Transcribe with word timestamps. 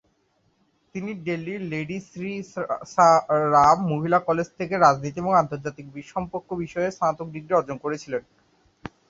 তিনি 0.95 1.11
দিল্লির 1.25 1.61
লেডি 1.71 1.97
শ্রী 2.07 2.31
রাম 3.53 3.77
মহিলা 3.91 4.19
কলেজ 4.27 4.47
থেকে 4.59 4.75
রাজনীতি 4.77 5.17
এবং 5.19 5.33
আন্তর্জাতিক 5.37 5.85
সম্পর্ক 6.13 6.47
বিষয়ে 6.63 6.89
স্নাতক 6.91 7.27
ডিগ্রি 7.35 7.53
অর্জন 7.55 7.77
করেছিলেন। 7.83 8.21